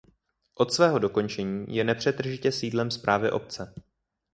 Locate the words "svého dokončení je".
0.73-1.83